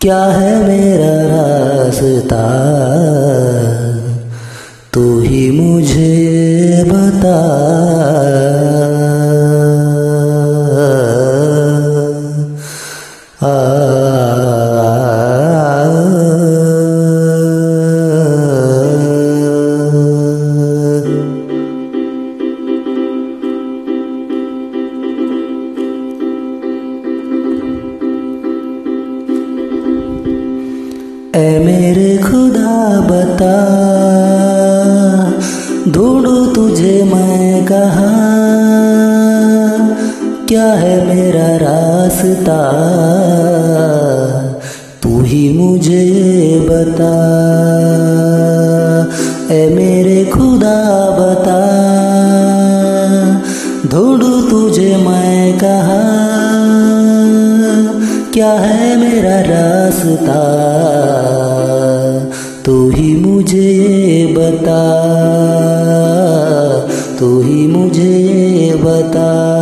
क्या 0.00 0.24
है 0.24 0.66
मेरा 0.66 1.08
रास्ता? 1.08 2.42
तू 4.94 5.20
ही 5.20 5.50
मुझे 5.50 6.84
बता। 6.86 7.58
ए 31.38 31.58
मेरे 31.58 32.16
खुदा 32.18 33.00
बता, 33.00 33.56
ढूंढू 35.92 36.46
तुझे 36.46 37.04
मैं 37.04 37.64
कहा? 37.64 38.08
क्या 40.48 40.66
है 40.72 40.96
मेरा 41.06 41.46
रास्ता? 41.56 42.58
तू 45.02 45.20
ही 45.22 45.42
मुझे 45.58 46.04
बता 46.70 47.12
ए 49.54 49.68
मेरे 49.74 50.24
खुदा 50.24 50.80
बता, 51.18 51.60
ढूंढू 53.88 54.40
तुझे 54.50 54.96
मैं 54.96 55.58
कहा? 55.58 56.02
क्या 58.32 58.52
है 58.52 58.96
मेरा 58.96 59.40
रास्ता? 59.40 60.38
मुझे 63.38 64.34
बता 64.38 64.80
तू 67.18 67.40
ही 67.40 67.66
मुझे 67.66 68.74
बता। 68.82 69.57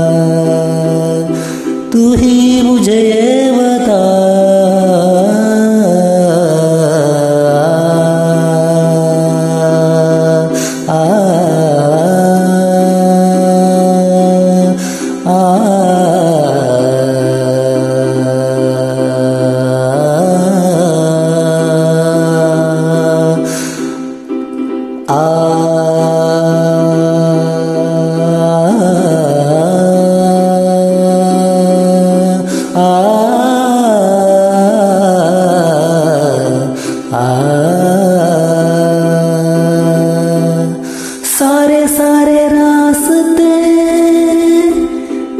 सारे 41.38 41.88
सारे 41.88 42.48
रास्ते 42.48 43.56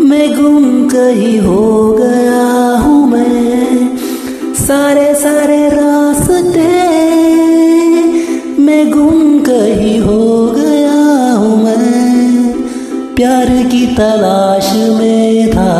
मैं 0.04 0.42
गुम 0.42 0.88
कहीं 0.88 1.38
हो 1.40 1.92
गया 1.92 2.78
हूँ 2.78 3.06
मैं। 3.10 3.96
सारे 4.54 5.14
सारे 5.14 5.68
रास्ते 5.68 6.66
मैं 8.62 8.90
गुम 8.90 9.38
कहीं 9.38 9.98
हो 10.00 10.52
गया 10.56 11.32
हूँ 11.32 11.64
मैं। 11.64 12.52
प्यार 13.14 13.46
की 13.46 13.86
तलाश 13.86 14.72
में 14.74 15.50
था, 15.50 15.72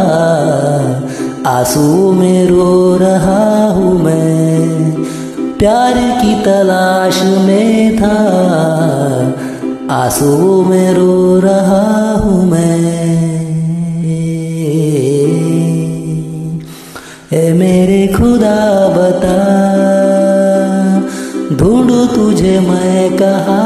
आँसू 1.46 2.12
में 2.12 2.46
रो 2.46 2.96
रहा 2.96 3.70
हूँ 3.70 4.02
मैं। 4.02 4.92
प्यार 5.58 5.94
की 5.94 6.34
तलाश 6.44 7.22
में 7.22 7.96
था 7.96 8.16
आँसू 9.90 10.64
में 10.64 10.94
रो 10.94 11.40
रहा 11.40 12.12
हूँ 12.12 12.50
मैं। 12.50 12.80
ए 17.32 17.52
मेरे 17.52 18.06
खुदा 18.06 18.88
बता, 18.88 19.36
ढूंढू 21.56 22.06
तुझे 22.06 22.60
मैं 22.60 23.16
कहा? 23.16 23.62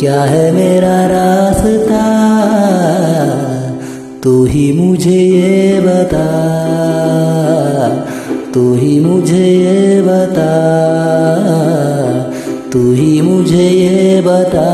क्या 0.00 0.22
है 0.22 0.52
मेरा 0.52 1.06
रास्ता? 1.06 2.04
तू 4.22 4.44
ही 4.44 4.72
मुझे 4.72 5.18
ये 5.18 5.80
बता, 5.80 6.26
तू 8.54 8.74
ही 8.74 9.00
मुझे 9.00 9.44
ये 9.44 10.02
बता। 10.02 10.52
तू 12.72 12.92
ही 12.92 13.20
मुझे 13.20 13.68
ये 13.68 14.20
बता। 14.20 14.68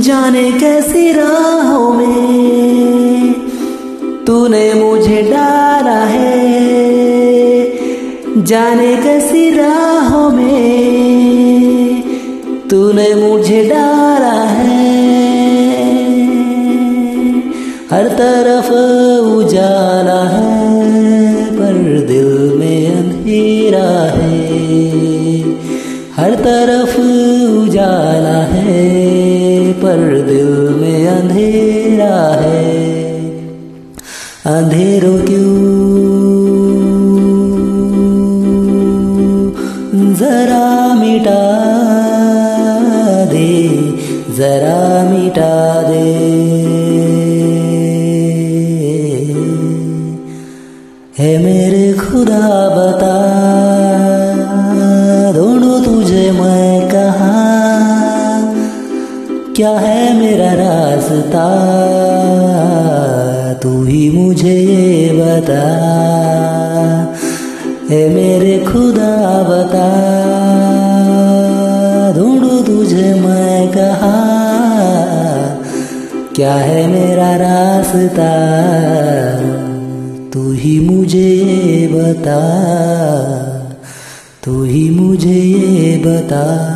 जाने 0.00 0.50
कैसी 0.52 1.12
राहों 1.12 1.90
में 1.94 3.32
तूने 4.26 4.66
मुझे 4.74 5.22
डाला 5.22 6.00
है। 6.04 6.26
जाने 8.44 8.96
तूने 12.70 13.14
मुझे 13.14 13.64
डाला 13.64 14.42
है। 14.42 15.08
हर 17.90 18.08
तरफ़ 18.08 18.72
उजाला 19.20 20.28
है, 20.28 21.44
पर 21.44 22.06
दिल 22.06 22.58
में 22.58 22.96
अंधेरा 22.96 24.02
है। 24.04 24.50
हर 26.16 26.34
तरफ़ 26.34 27.00
उजाला 27.58 28.44
है, 28.44 28.78
पर 29.72 30.22
दिल 30.28 30.74
में 30.80 31.08
अंधेरा 31.08 32.32
है। 32.40 32.88
अंधेरों 34.46 35.18
क्यों 35.18 35.87
जरा 44.38 45.10
मिटा 45.10 45.82
दे। 45.82 46.38
है 51.18 51.38
मेरे 51.38 51.92
खुदा, 51.92 52.68
बता। 52.68 53.14
ढूंढू 55.32 55.84
तुझे 55.84 56.30
मैं 56.30 56.88
कहा। 56.88 57.48
क्या 59.56 59.70
है 59.70 60.18
मेरा 60.18 60.52
रास्ता? 60.52 61.46
तू 63.62 63.84
ही 63.84 64.10
मुझे 64.10 64.54
ये 64.54 65.12
बता। 65.12 65.88
है 67.90 68.08
मेरे 68.08 68.58
खुदा, 68.58 69.42
बता। 69.42 70.18
ढूंढू 72.16 72.62
तुझे 72.62 73.14
मैं 73.14 73.57
क्या 76.38 76.54
है 76.54 76.86
मेरा 76.86 77.36
रास्ता? 77.36 78.32
तू 80.32 80.52
ही 80.52 80.80
मुझे 80.80 81.34
ये 81.34 81.88
बता। 81.88 82.40
तू 84.44 84.64
ही 84.64 84.90
मुझे 84.90 85.34
ये 85.34 85.98
बता। 85.98 86.74